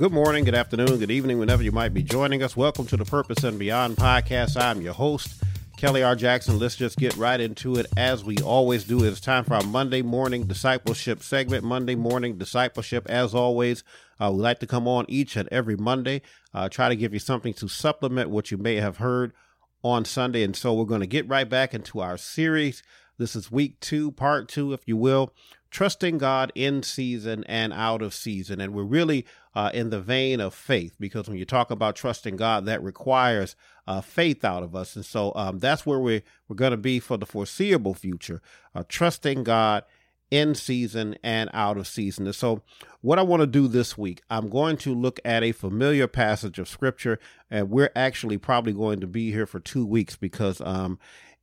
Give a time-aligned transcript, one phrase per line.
[0.00, 2.56] good morning, good afternoon, good evening, whenever you might be joining us.
[2.56, 4.58] Welcome to the Purpose and Beyond podcast.
[4.58, 5.44] I'm your host,
[5.76, 6.16] Kelly R.
[6.16, 6.58] Jackson.
[6.58, 9.04] Let's just get right into it as we always do.
[9.04, 11.64] It's time for our Monday morning discipleship segment.
[11.64, 13.84] Monday morning discipleship, as always.
[14.18, 16.22] Uh, we like to come on each and every Monday,
[16.54, 19.34] uh, try to give you something to supplement what you may have heard
[19.82, 20.42] on Sunday.
[20.42, 22.82] And so we're going to get right back into our series.
[23.18, 25.34] This is week two, part two, if you will
[25.70, 28.60] trusting God in season and out of season.
[28.60, 32.36] And we're really uh, in the vein of faith because when you talk about trusting
[32.36, 34.94] God, that requires uh, faith out of us.
[34.94, 38.40] And so um, that's where we're, we're going to be for the foreseeable future,
[38.74, 39.84] uh, trusting God
[40.30, 42.26] in season and out of season.
[42.26, 42.62] And so,
[43.00, 46.58] what I want to do this week, I'm going to look at a familiar passage
[46.58, 47.18] of scripture,
[47.50, 50.98] and we're actually probably going to be here for two weeks because um,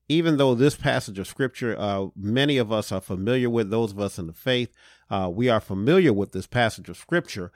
[0.07, 3.99] even though this passage of scripture, uh, many of us are familiar with, those of
[3.99, 4.69] us in the faith,
[5.09, 7.51] uh, we are familiar with this passage of scripture.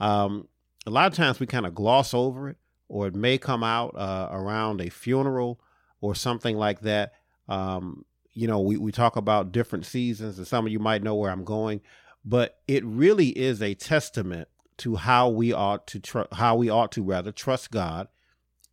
[0.00, 0.48] Um,
[0.86, 2.56] a lot of times we kind of gloss over it,
[2.88, 5.60] or it may come out uh, around a funeral
[6.00, 7.12] or something like that.
[7.48, 11.14] Um, you know, we, we talk about different seasons, and some of you might know
[11.14, 11.80] where I'm going,
[12.24, 16.90] but it really is a testament to how we ought to tr- how we ought
[16.92, 18.08] to rather trust God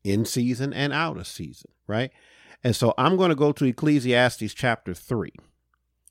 [0.04, 2.12] in season and out of season, right?
[2.64, 5.32] And so I'm going to go to Ecclesiastes chapter 3.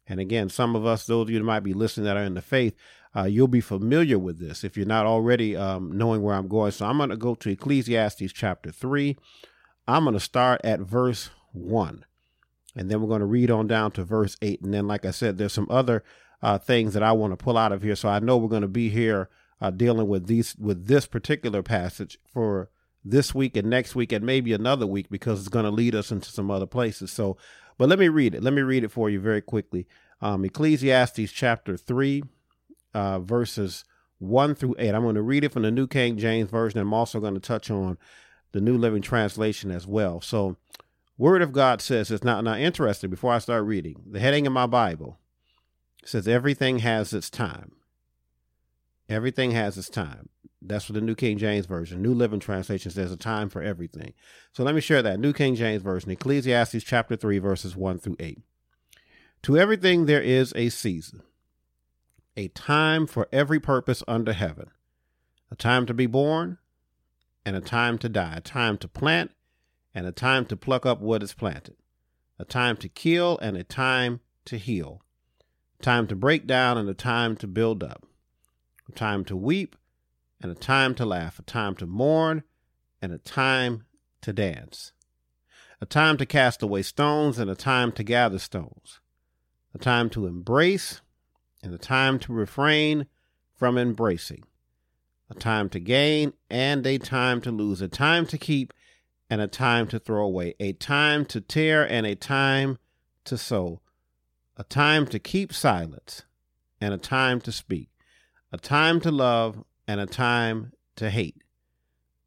[0.06, 2.34] And again, some of us, those of you that might be listening that are in
[2.34, 2.74] the faith,
[3.16, 6.70] uh, you'll be familiar with this if you're not already um, knowing where I'm going.
[6.72, 9.16] So I'm going to go to Ecclesiastes chapter 3.
[9.88, 12.04] I'm going to start at verse 1.
[12.76, 14.62] And then we're going to read on down to verse 8.
[14.62, 16.04] And then, like I said, there's some other
[16.40, 17.96] uh, things that I want to pull out of here.
[17.96, 19.28] So I know we're going to be here
[19.60, 22.70] uh, dealing with these with this particular passage for
[23.04, 26.10] this week and next week and maybe another week because it's going to lead us
[26.10, 27.10] into some other places.
[27.10, 27.36] So,
[27.76, 28.42] but let me read it.
[28.42, 29.86] Let me read it for you very quickly.
[30.20, 32.22] Um, Ecclesiastes chapter 3,
[32.94, 33.84] uh, verses
[34.18, 34.94] 1 through 8.
[34.94, 36.80] I'm going to read it from the New King James Version.
[36.80, 37.98] I'm also going to touch on
[38.52, 40.20] the New Living Translation as well.
[40.20, 40.56] So,
[41.16, 44.02] Word of God says, it's not, not interesting before I start reading.
[44.10, 45.18] The heading in my Bible
[46.04, 47.72] says, Everything has its time.
[49.08, 50.28] Everything has its time.
[50.62, 52.02] That's what the New King James Version.
[52.02, 54.12] New Living Translation says a time for everything.
[54.52, 55.18] So let me share that.
[55.18, 58.38] New King James Version, Ecclesiastes chapter 3, verses 1 through 8.
[59.44, 61.22] To everything there is a season,
[62.40, 64.70] a time for every purpose under heaven,
[65.50, 66.56] a time to be born
[67.44, 69.30] and a time to die, a time to plant
[69.94, 71.76] and a time to pluck up what is planted,
[72.38, 75.02] a time to kill and a time to heal,
[75.78, 78.06] a time to break down and a time to build up,
[78.88, 79.76] a time to weep
[80.40, 82.42] and a time to laugh, a time to mourn,
[83.02, 83.84] and a time
[84.22, 84.92] to dance,
[85.78, 89.00] a time to cast away stones, and a time to gather stones,
[89.74, 91.02] a time to embrace,
[91.62, 93.06] and a time to refrain
[93.54, 94.44] from embracing,
[95.28, 98.72] a time to gain, and a time to lose, a time to keep,
[99.28, 102.78] and a time to throw away, a time to tear, and a time
[103.24, 103.80] to sow,
[104.56, 106.22] a time to keep silence,
[106.80, 107.90] and a time to speak,
[108.52, 111.42] a time to love, and a time to hate,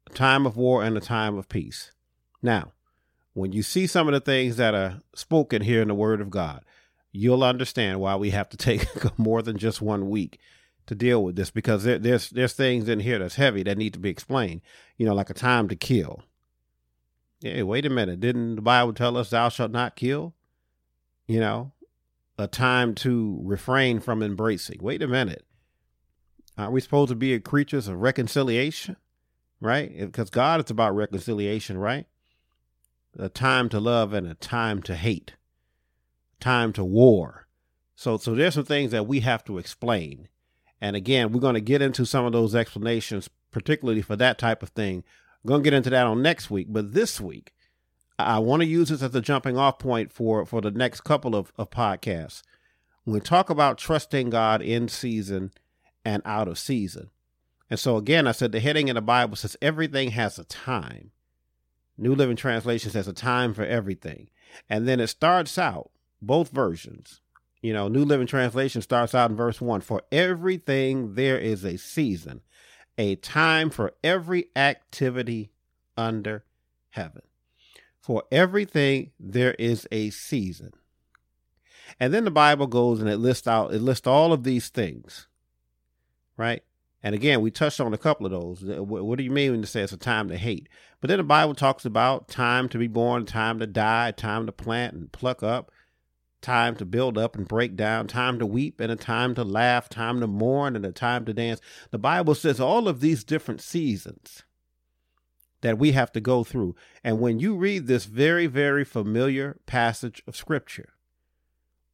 [0.06, 1.90] a time of war and a time of peace.
[2.42, 2.72] Now,
[3.32, 6.30] when you see some of the things that are spoken here in the Word of
[6.30, 6.64] God,
[7.14, 8.86] you'll understand why we have to take
[9.18, 10.40] more than just one week
[10.86, 13.94] to deal with this because there, there's there's things in here that's heavy that need
[13.94, 14.60] to be explained.
[14.98, 16.22] You know, like a time to kill.
[17.40, 18.20] Hey, wait a minute!
[18.20, 20.34] Didn't the Bible tell us thou shalt not kill?
[21.26, 21.72] You know,
[22.36, 24.80] a time to refrain from embracing.
[24.82, 25.46] Wait a minute!
[26.58, 28.96] Aren't we supposed to be creatures of reconciliation?
[29.60, 29.98] Right?
[29.98, 32.06] Because God is about reconciliation, right?
[33.18, 35.34] A time to love and a time to hate,
[36.44, 37.46] time to war.
[37.96, 40.28] So, so there's some things that we have to explain.
[40.80, 44.62] And again, we're going to get into some of those explanations, particularly for that type
[44.62, 45.04] of thing.
[45.42, 46.66] I'm going to get into that on next week.
[46.68, 47.54] But this week,
[48.18, 51.34] I want to use this as a jumping off point for, for the next couple
[51.34, 52.42] of, of podcasts.
[53.06, 55.52] We talk about trusting God in season
[56.04, 57.10] and out of season.
[57.70, 61.10] And so again, I said the heading in the Bible says everything has a time.
[61.96, 64.28] New Living Translation says a time for everything.
[64.68, 65.90] And then it starts out,
[66.26, 67.20] both versions.
[67.62, 71.78] You know, New Living Translation starts out in verse 1 For everything there is a
[71.78, 72.42] season,
[72.98, 75.50] a time for every activity
[75.96, 76.44] under
[76.90, 77.22] heaven.
[78.00, 80.72] For everything there is a season.
[81.98, 85.28] And then the Bible goes and it lists out, it lists all of these things
[86.36, 86.62] right?
[87.02, 88.64] And again, we touched on a couple of those.
[88.68, 90.68] Uh, what do you mean when you say it's a time to hate?
[91.00, 94.52] But then the Bible talks about time to be born, time to die, time to
[94.52, 95.70] plant and pluck up,
[96.44, 99.88] time to build up and break down, time to weep and a time to laugh,
[99.88, 101.60] time to mourn and a time to dance.
[101.90, 104.44] The Bible says all of these different seasons
[105.62, 106.76] that we have to go through.
[107.02, 110.90] And when you read this very, very familiar passage of Scripture,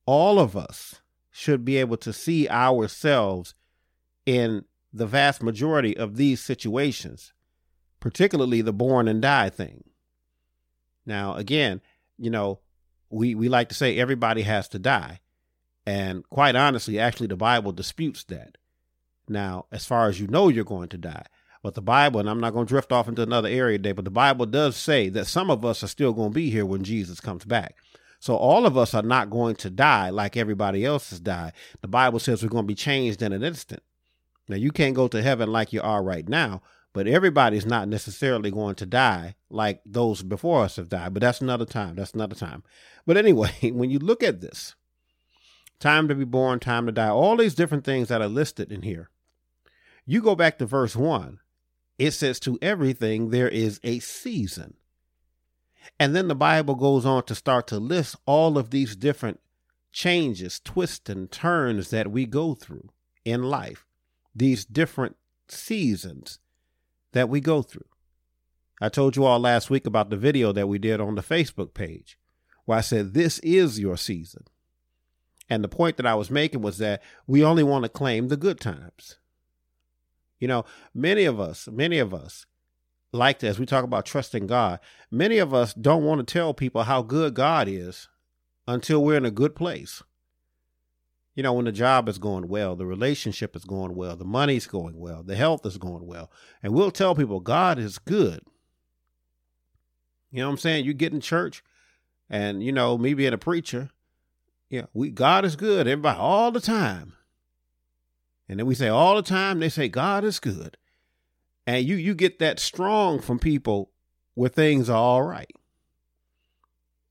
[0.04, 1.00] all of us
[1.30, 3.54] should be able to see ourselves
[4.26, 7.32] in the vast majority of these situations,
[8.00, 9.84] particularly the born and die thing.
[11.06, 11.80] Now, again,
[12.18, 12.58] you know,
[13.10, 15.20] we, we like to say everybody has to die.
[15.86, 18.56] And quite honestly, actually, the Bible disputes that.
[19.28, 21.26] Now, as far as you know, you're going to die.
[21.62, 24.04] But the Bible, and I'm not going to drift off into another area today, but
[24.04, 26.84] the Bible does say that some of us are still going to be here when
[26.84, 27.76] Jesus comes back.
[28.18, 31.52] So all of us are not going to die like everybody else has died.
[31.80, 33.82] The Bible says we're going to be changed in an instant.
[34.48, 38.50] Now, you can't go to heaven like you are right now, but everybody's not necessarily
[38.50, 41.14] going to die like those before us have died.
[41.14, 41.96] But that's another time.
[41.96, 42.62] That's another time.
[43.06, 44.74] But anyway, when you look at this,
[45.78, 48.82] time to be born, time to die, all these different things that are listed in
[48.82, 49.10] here,
[50.04, 51.38] you go back to verse 1
[52.00, 54.72] it says to everything there is a season.
[55.98, 59.38] And then the Bible goes on to start to list all of these different
[59.92, 62.88] changes, twists, and turns that we go through
[63.26, 63.84] in life,
[64.34, 65.16] these different
[65.46, 66.38] seasons
[67.12, 67.86] that we go through.
[68.80, 71.74] I told you all last week about the video that we did on the Facebook
[71.74, 72.18] page
[72.64, 74.44] where I said, This is your season.
[75.48, 78.36] And the point that I was making was that we only want to claim the
[78.36, 79.18] good times.
[80.38, 80.64] You know,
[80.94, 82.46] many of us, many of us,
[83.12, 84.78] like this, we talk about trusting God.
[85.10, 88.08] Many of us don't want to tell people how good God is
[88.66, 90.02] until we're in a good place.
[91.34, 94.66] You know, when the job is going well, the relationship is going well, the money's
[94.66, 96.30] going well, the health is going well.
[96.62, 98.40] And we'll tell people God is good.
[100.30, 100.84] You know what I'm saying?
[100.84, 101.62] You get in church
[102.28, 103.90] and, you know, me being a preacher,
[104.68, 107.14] yeah, we God is good, everybody all the time.
[108.48, 110.76] And then we say all the time, they say God is good.
[111.66, 113.90] And you you get that strong from people
[114.34, 115.50] where things are all right.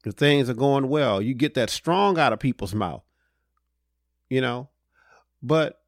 [0.04, 1.22] The things are going well.
[1.22, 3.04] You get that strong out of people's mouth.
[4.30, 4.70] You know?
[5.42, 5.82] But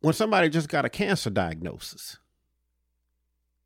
[0.00, 2.18] when somebody just got a cancer diagnosis,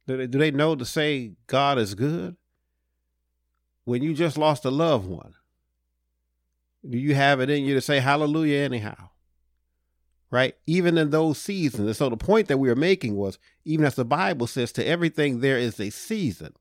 [0.06, 2.36] do they, do they know to say God is good?
[3.84, 5.34] When you just lost a loved one,
[6.88, 9.10] do you have it in you to say hallelujah anyhow?
[10.30, 10.54] right?
[10.66, 11.86] Even in those seasons.
[11.86, 14.86] And so the point that we were making was even as the Bible says, to
[14.86, 16.54] everything there is a season.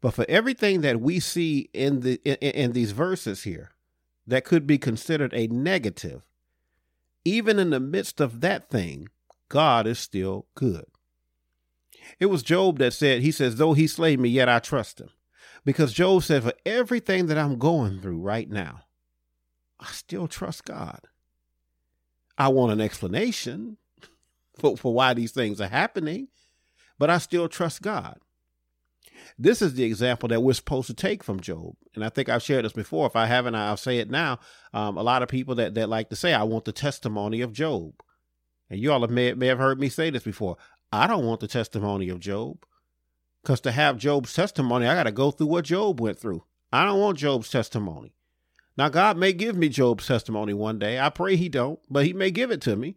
[0.00, 3.70] But for everything that we see in the in, in these verses here
[4.26, 6.22] that could be considered a negative,
[7.24, 9.08] even in the midst of that thing,
[9.48, 10.86] God is still good.
[12.20, 15.10] It was Job that said, he says, though he slay me, yet I trust him.
[15.64, 18.82] Because Job said, for everything that I'm going through right now,
[19.80, 21.00] I still trust God.
[22.36, 23.78] I want an explanation
[24.58, 26.28] for, for why these things are happening,
[26.98, 28.18] but I still trust God.
[29.38, 31.74] This is the example that we're supposed to take from Job.
[31.94, 33.06] And I think I've shared this before.
[33.06, 34.38] If I haven't, I'll say it now.
[34.72, 37.52] Um, a lot of people that, that like to say, I want the testimony of
[37.52, 37.92] Job.
[38.70, 40.56] And you all have may, may have heard me say this before.
[40.92, 42.64] I don't want the testimony of Job.
[43.42, 46.44] Because to have Job's testimony, I got to go through what Job went through.
[46.72, 48.14] I don't want Job's testimony.
[48.76, 50.98] Now, God may give me Job's testimony one day.
[50.98, 52.96] I pray he don't, but he may give it to me.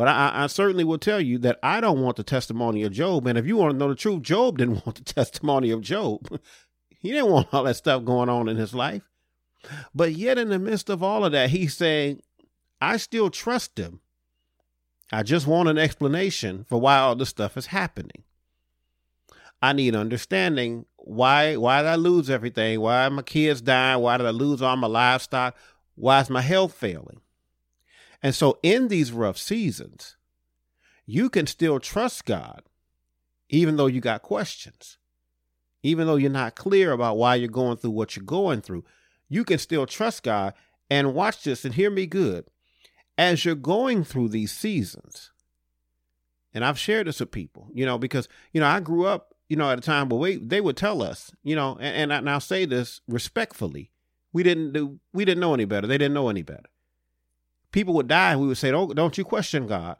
[0.00, 3.26] But I, I, certainly will tell you that I don't want the testimony of Job.
[3.26, 6.40] And if you want to know the truth, Job didn't want the testimony of Job.
[6.98, 9.02] he didn't want all that stuff going on in his life.
[9.94, 12.22] But yet, in the midst of all of that, he's saying,
[12.80, 14.00] I still trust him.
[15.12, 18.24] I just want an explanation for why all this stuff is happening.
[19.60, 22.80] I need understanding why why did I lose everything?
[22.80, 24.00] Why are my kids dying?
[24.00, 25.58] Why did I lose all my livestock?
[25.94, 27.20] Why is my health failing?
[28.22, 30.16] And so in these rough seasons,
[31.06, 32.62] you can still trust God,
[33.48, 34.98] even though you got questions.
[35.82, 38.84] Even though you're not clear about why you're going through what you're going through,
[39.28, 40.52] you can still trust God
[40.90, 42.44] and watch this and hear me good.
[43.16, 45.30] As you're going through these seasons,
[46.52, 49.56] and I've shared this with people, you know, because, you know, I grew up you
[49.56, 52.34] know, at a time where we, they would tell us, you know, and, and, I,
[52.34, 53.90] will say this respectfully,
[54.32, 55.88] we didn't do, we didn't know any better.
[55.88, 56.70] They didn't know any better.
[57.72, 59.96] People would die, and we would say, "Don't, don't you question God."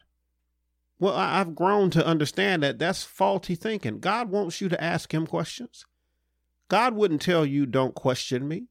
[0.99, 4.01] Well, I, I've grown to understand that that's faulty thinking.
[4.01, 5.87] God wants you to ask Him questions.
[6.69, 8.67] God wouldn't tell you, "Don't question me,"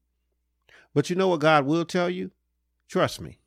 [0.94, 2.32] but you know what God will tell you?
[2.88, 3.40] Trust me.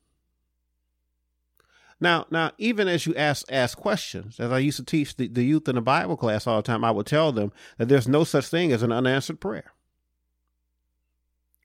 [2.02, 5.44] Now, now, even as you ask ask questions, as I used to teach the, the
[5.44, 8.24] youth in the Bible class all the time, I would tell them that there's no
[8.24, 9.71] such thing as an unanswered prayer.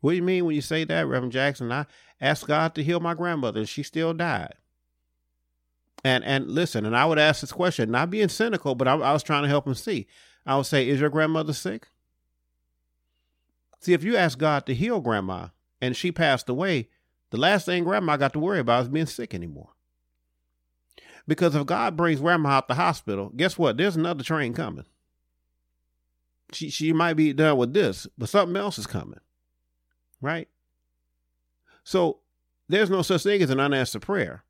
[0.01, 1.71] What do you mean when you say that, Reverend Jackson?
[1.71, 1.85] I
[2.21, 4.53] asked God to heal my grandmother and she still died.
[6.03, 9.13] And and listen, and I would ask this question, not being cynical, but I, I
[9.13, 10.07] was trying to help him see.
[10.45, 11.87] I would say, Is your grandmother sick?
[13.79, 15.47] See, if you ask God to heal grandma
[15.81, 16.89] and she passed away,
[17.31, 19.69] the last thing grandma got to worry about is being sick anymore.
[21.27, 23.77] Because if God brings grandma out the hospital, guess what?
[23.77, 24.85] There's another train coming.
[26.53, 29.19] She she might be done with this, but something else is coming.
[30.21, 30.47] Right?
[31.83, 32.19] So
[32.67, 34.43] there's no such thing as an unanswered prayer.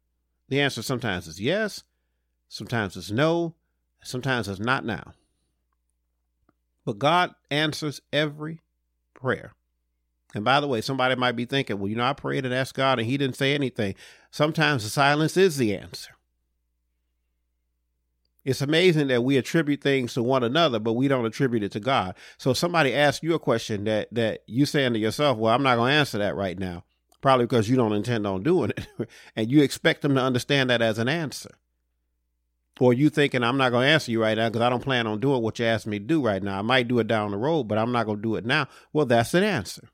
[0.49, 1.83] The answer sometimes is yes,
[2.47, 3.53] sometimes it's no,
[4.01, 5.13] sometimes it's not now.
[6.85, 8.61] But God answers every
[9.13, 9.53] prayer.
[10.33, 12.75] And by the way, somebody might be thinking, well, you know, I prayed and asked
[12.75, 13.95] God and he didn't say anything.
[14.31, 16.16] Sometimes the silence is the answer.
[18.47, 21.81] It's amazing that we attribute things to one another, but we don't attribute it to
[21.81, 22.15] God.
[22.37, 25.75] So somebody asks you a question that that you saying to yourself, "Well, I'm not
[25.75, 26.85] going to answer that right now,"
[27.19, 28.87] probably because you don't intend on doing it,
[29.35, 31.49] and you expect them to understand that as an answer,
[32.79, 35.07] or you thinking, "I'm not going to answer you right now because I don't plan
[35.07, 36.57] on doing what you asked me to do right now.
[36.57, 38.69] I might do it down the road, but I'm not going to do it now."
[38.93, 39.89] Well, that's an answer.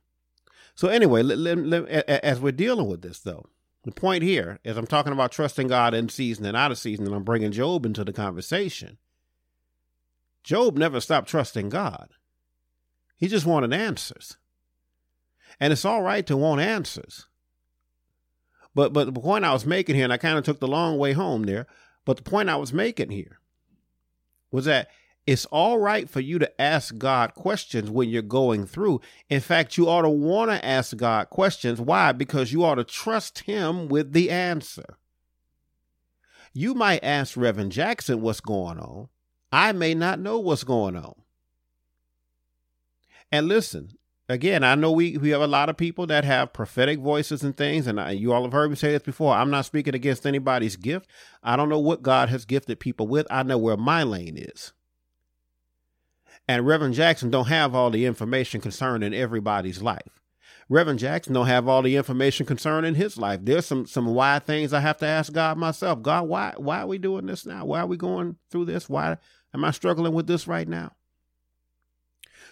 [0.76, 3.48] So anyway, let, let, let, as we're dealing with this, though,
[3.84, 7.06] the point here is I'm talking about trusting God in season and out of season,
[7.06, 8.98] and I'm bringing Job into the conversation.
[10.44, 12.10] Job never stopped trusting God.
[13.18, 14.38] He just wanted answers.
[15.60, 17.28] And it's all right to want answers.
[18.76, 20.98] But but the point I was making here, and I kind of took the long
[20.98, 21.68] way home there,
[22.06, 23.40] but the point I was making here
[24.52, 24.90] was that
[25.26, 29.00] it's all right for you to ask God questions when you're going through.
[29.30, 31.80] In fact, you ought to want to ask God questions.
[31.80, 32.12] Why?
[32.12, 34.98] Because you ought to trust Him with the answer.
[36.54, 39.08] You might ask Reverend Jackson what's going on.
[39.52, 41.16] I may not know what's going on.
[43.32, 47.00] And listen, again, I know we, we have a lot of people that have prophetic
[47.00, 49.34] voices and things, and I, you all have heard me say this before.
[49.34, 51.10] I'm not speaking against anybody's gift.
[51.42, 53.26] I don't know what God has gifted people with.
[53.32, 54.74] I know where my lane is.
[56.48, 60.20] And Reverend Jackson don't have all the information concerning everybody's life.
[60.70, 63.42] Reverend Jackson don't have all the information concerning his life.
[63.44, 66.02] There's some some why things I have to ask God myself.
[66.02, 67.66] God, why why are we doing this now?
[67.66, 68.90] Why are we going through this?
[68.90, 69.18] Why
[69.54, 70.94] am I struggling with this right now?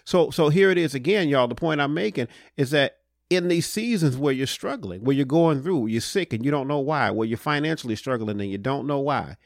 [0.03, 1.47] So so here it is again, y'all.
[1.47, 2.97] The point I'm making is that
[3.29, 6.67] in these seasons where you're struggling, where you're going through, you're sick and you don't
[6.67, 9.37] know why, where you're financially struggling and you don't know why,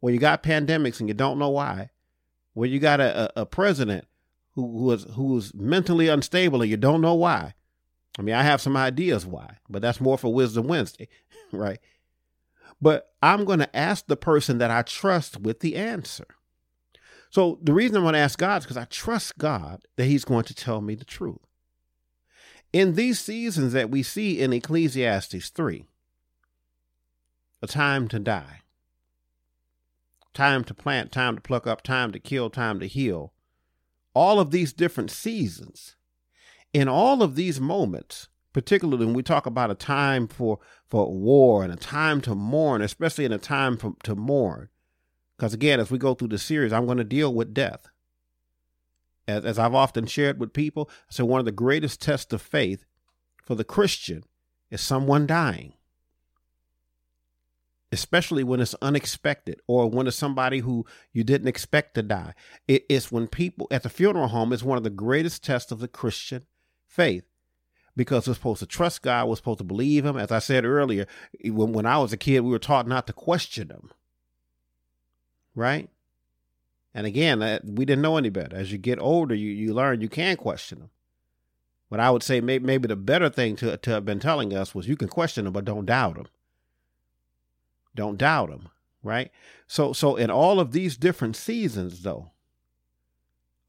[0.00, 1.88] where you got pandemics and you don't know why,
[2.54, 4.06] where you got a, a, president
[4.52, 7.54] who was who's mentally unstable and you don't know why.
[8.18, 11.08] I mean, I have some ideas why, but that's more for Wisdom Wednesday,
[11.52, 11.78] right?
[12.80, 16.26] But I'm going to ask the person that I trust with the answer.
[17.30, 20.24] So the reason I'm going to ask God is because I trust God that He's
[20.24, 21.38] going to tell me the truth.
[22.72, 25.84] In these seasons that we see in Ecclesiastes 3,
[27.62, 28.59] a time to die,
[30.34, 33.32] time to plant, time to pluck up, time to kill, time to heal.
[34.14, 35.96] All of these different seasons.
[36.72, 40.58] In all of these moments, particularly when we talk about a time for,
[40.88, 44.68] for war and a time to mourn, especially in a time for, to mourn,
[45.36, 47.88] because again, as we go through the series, I'm going to deal with death.
[49.26, 52.42] As, as I've often shared with people, I said one of the greatest tests of
[52.42, 52.84] faith
[53.44, 54.24] for the Christian
[54.70, 55.74] is someone dying
[57.92, 62.34] especially when it's unexpected or when it's somebody who you didn't expect to die.
[62.68, 65.88] it's when people at the funeral home is one of the greatest tests of the
[65.88, 66.46] Christian
[66.86, 67.24] faith
[67.96, 70.16] because we're supposed to trust God, we're supposed to believe Him.
[70.16, 71.06] As I said earlier,
[71.44, 73.90] when, when I was a kid, we were taught not to question Him,
[75.54, 75.90] right?
[76.94, 78.56] And again, uh, we didn't know any better.
[78.56, 80.90] As you get older, you, you learn you can question Him.
[81.88, 84.74] But I would say maybe, maybe the better thing to, to have been telling us
[84.74, 86.26] was you can question Him, but don't doubt Him.
[87.94, 88.68] Don't doubt him,
[89.02, 89.30] right?
[89.66, 92.30] So so in all of these different seasons though,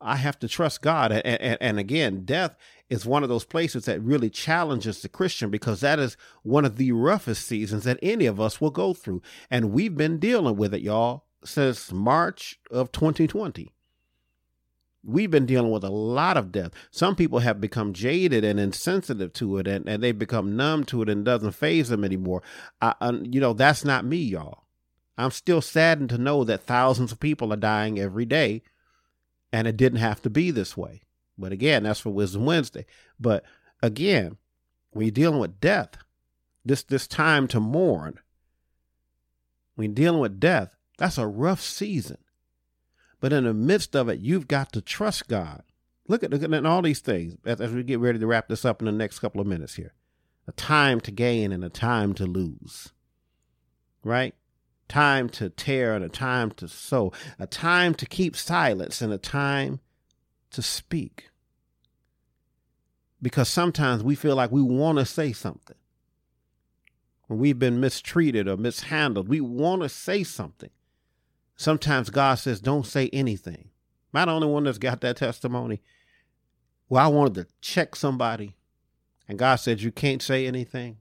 [0.01, 1.11] I have to trust God.
[1.11, 2.55] And, and, and, again, death
[2.89, 6.77] is one of those places that really challenges the Christian because that is one of
[6.77, 9.21] the roughest seasons that any of us will go through.
[9.49, 13.71] And we've been dealing with it, y'all, since March of 2020
[15.03, 16.72] we've been dealing with a lot of death.
[16.91, 21.01] Some people have become jaded and insensitive to it, and, and they've become numb to
[21.01, 22.43] it and doesn't faze them anymore.
[22.81, 24.65] I, I, you know, that's not me, y'all.
[25.17, 28.63] I'm still saddened to know that thousands of people are dying every day,
[29.51, 31.01] and it didn't have to be this way.
[31.38, 32.86] But again, that's for Wisdom Wednesday.
[33.20, 33.43] But
[33.81, 34.38] again,
[34.91, 35.98] when you're dealing with death,
[36.63, 38.20] this this time to mourn,
[39.75, 42.17] when you're dealing with death, that's a rough season.
[43.21, 45.63] But in the midst of it, you've got to trust God
[46.11, 48.65] Look at, look at all these things as, as we get ready to wrap this
[48.65, 49.93] up in the next couple of minutes here.
[50.45, 52.91] A time to gain and a time to lose.
[54.03, 54.35] Right?
[54.89, 57.13] Time to tear and a time to sow.
[57.39, 59.79] A time to keep silence and a time
[60.49, 61.29] to speak.
[63.21, 65.77] Because sometimes we feel like we want to say something.
[67.27, 70.71] When we've been mistreated or mishandled, we want to say something.
[71.55, 73.70] Sometimes God says, don't say anything.
[74.13, 75.81] Am I the only one that's got that testimony?
[76.89, 78.58] Well, I wanted to check somebody,
[79.27, 80.98] and God said, You can't say anything.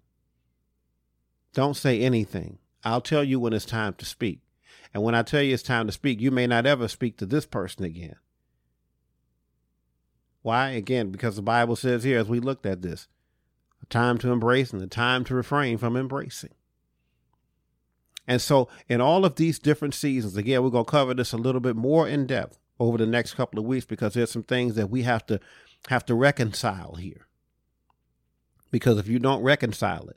[1.52, 2.58] Don't say anything.
[2.84, 4.40] I'll tell you when it's time to speak.
[4.94, 7.26] And when I tell you it's time to speak, you may not ever speak to
[7.26, 8.16] this person again.
[10.42, 10.70] Why?
[10.70, 13.08] Again, because the Bible says here, as we looked at this,
[13.82, 16.54] a time to embrace and a time to refrain from embracing.
[18.30, 21.36] And so, in all of these different seasons, again, we're going to cover this a
[21.36, 24.76] little bit more in depth over the next couple of weeks because there's some things
[24.76, 25.40] that we have to
[25.88, 27.26] have to reconcile here.
[28.70, 30.16] Because if you don't reconcile it,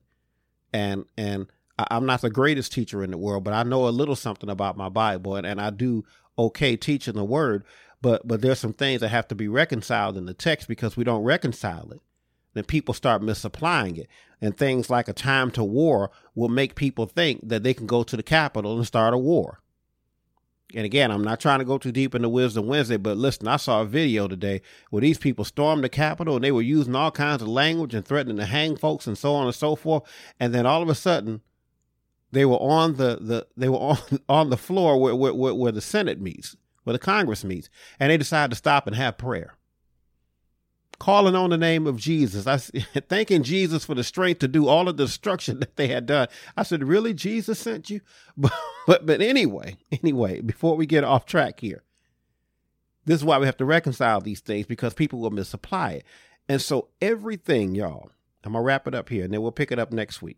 [0.72, 1.48] and and
[1.80, 4.78] I'm not the greatest teacher in the world, but I know a little something about
[4.78, 6.06] my Bible, and, and I do
[6.38, 7.64] okay teaching the word.
[8.00, 11.04] But but there's some things that have to be reconciled in the text because we
[11.04, 12.02] don't reconcile it.
[12.54, 14.08] Then people start misapplying it.
[14.42, 18.04] And things like a time to war will make people think that they can go
[18.04, 19.60] to the Capitol and start a war.
[20.76, 23.58] And again, I'm not trying to go too deep into Wisdom Wednesday, but listen, I
[23.58, 27.12] saw a video today where these people stormed the Capitol and they were using all
[27.12, 30.04] kinds of language and threatening to hang folks and so on and so forth.
[30.40, 31.42] And then all of a sudden,
[32.32, 35.82] they were on the, the they were on on the floor where, where where the
[35.82, 37.70] Senate meets, where the Congress meets,
[38.00, 39.56] and they decided to stop and have prayer
[41.04, 42.48] calling on the name of Jesus.
[42.48, 42.58] I
[43.10, 46.30] thanking Jesus for the strength to do all of the destruction that they had done.
[46.56, 48.00] I said, "Really, Jesus sent you?"
[48.38, 48.54] But
[48.88, 51.84] but but anyway, anyway, before we get off track here,
[53.06, 56.06] this is why we have to reconcile these things because people will misapply it.
[56.48, 58.10] And so everything, y'all,
[58.46, 60.38] I'm gonna wrap it up here, and then we'll pick it up next week.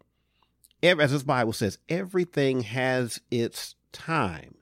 [0.82, 4.56] As this Bible says, everything has its time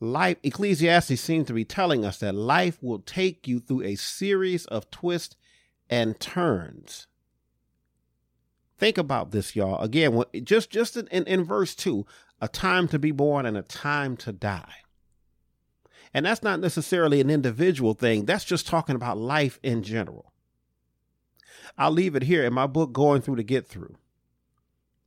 [0.00, 4.66] life ecclesiastes seems to be telling us that life will take you through a series
[4.66, 5.36] of twists
[5.90, 7.06] and turns.
[8.78, 9.82] Think about this y'all.
[9.82, 12.06] Again just just in, in, verse 2
[12.40, 14.74] a time to be born and a time to die.
[16.14, 18.24] And that's not necessarily an individual thing.
[18.24, 20.32] That's just talking about life in general.
[21.76, 23.96] I'll leave it here in my book going through to get through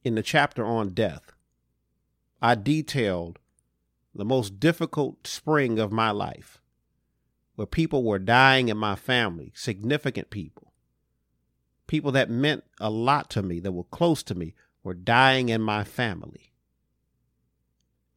[0.04, 1.32] in the chapter on death.
[2.42, 3.40] I detailed
[4.14, 6.62] the most difficult spring of my life,
[7.56, 10.74] where people were dying in my family, significant people,
[11.88, 15.62] people that meant a lot to me, that were close to me, were dying in
[15.62, 16.54] my family.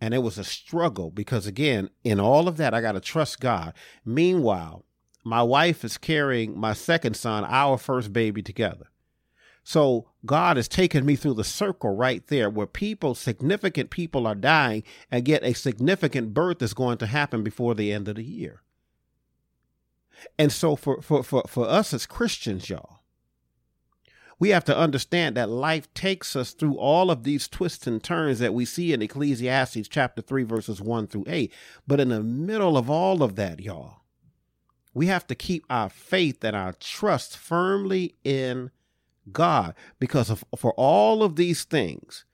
[0.00, 3.40] And it was a struggle because, again, in all of that, I got to trust
[3.40, 3.72] God.
[4.04, 4.84] Meanwhile,
[5.24, 8.90] my wife is carrying my second son, our first baby, together.
[9.64, 14.34] So God has taken me through the circle right there where people, significant people are
[14.34, 18.24] dying and yet a significant birth is going to happen before the end of the
[18.24, 18.62] year.
[20.38, 23.00] And so for, for, for, for us as Christians, y'all,
[24.38, 28.40] we have to understand that life takes us through all of these twists and turns
[28.40, 31.52] that we see in Ecclesiastes chapter 3, verses 1 through 8.
[31.86, 34.02] But in the middle of all of that, y'all,
[34.92, 38.70] we have to keep our faith and our trust firmly in
[39.32, 42.24] God because of for all of these things.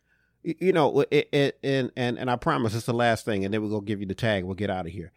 [0.42, 3.62] You know, it, it, and and and I promise it's the last thing, and then
[3.62, 4.44] we're gonna give you the tag.
[4.44, 5.12] We'll get out of here.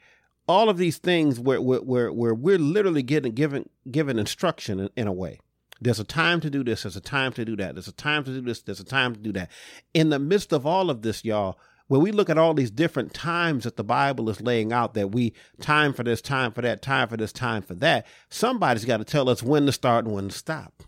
[0.48, 4.90] All of these things where where where, where we're literally getting given given instruction in,
[4.98, 5.40] in a way.
[5.80, 6.84] There's a time to do this.
[6.84, 7.76] There's a time to do that.
[7.76, 8.62] There's a time to do this.
[8.62, 9.50] There's a time to do that.
[9.94, 11.58] In the midst of all of this, y'all,
[11.88, 15.12] when we look at all these different times that the Bible is laying out, that
[15.12, 18.98] we time for this, time for that, time for this, time for that, somebody's got
[18.98, 20.84] to tell us when to start and when to stop.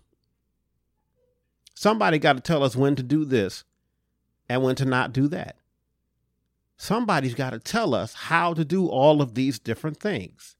[1.85, 3.63] Somebody got to tell us when to do this
[4.49, 5.57] and when to not do that.
[6.77, 10.55] Somebody's got to tell us how to do all of these different things.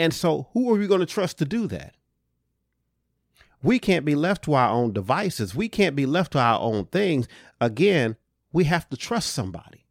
[0.00, 1.94] And so, who are we going to trust to do that?
[3.62, 5.54] We can't be left to our own devices.
[5.54, 7.28] We can't be left to our own things.
[7.60, 8.16] Again,
[8.52, 9.84] we have to trust somebody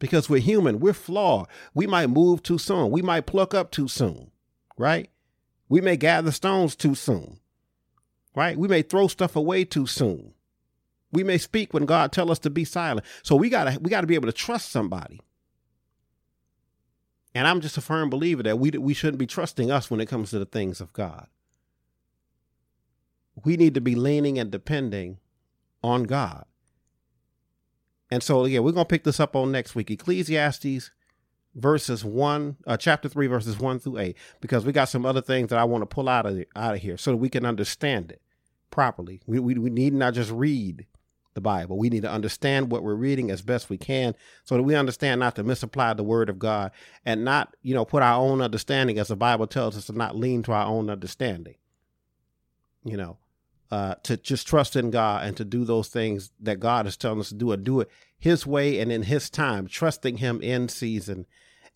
[0.00, 0.80] because we're human.
[0.80, 1.46] We're flawed.
[1.72, 2.90] We might move too soon.
[2.90, 4.32] We might pluck up too soon,
[4.76, 5.08] right?
[5.68, 7.39] We may gather stones too soon
[8.34, 8.56] right?
[8.56, 10.34] We may throw stuff away too soon.
[11.12, 13.06] We may speak when God tell us to be silent.
[13.22, 15.20] So we gotta we gotta be able to trust somebody.
[17.34, 20.06] And I'm just a firm believer that we we shouldn't be trusting us when it
[20.06, 21.26] comes to the things of God.
[23.44, 25.18] We need to be leaning and depending
[25.82, 26.44] on God.
[28.10, 29.90] And so yeah, we're gonna pick this up on next week.
[29.90, 30.90] Ecclesiastes
[31.54, 35.50] verses 1 uh, chapter 3 verses 1 through 8 because we got some other things
[35.50, 37.44] that I want to pull out of the, out of here so that we can
[37.44, 38.22] understand it
[38.70, 39.20] properly.
[39.26, 40.86] We, we, we need not just read
[41.34, 41.78] the Bible.
[41.78, 45.20] We need to understand what we're reading as best we can so that we understand
[45.20, 46.72] not to misapply the word of God
[47.04, 50.16] and not, you know, put our own understanding as the Bible tells us to not
[50.16, 51.54] lean to our own understanding.
[52.84, 53.18] You know,
[53.70, 57.20] uh, to just trust in God and to do those things that God is telling
[57.20, 60.68] us to do and do it his way and in his time, trusting him in
[60.68, 61.26] season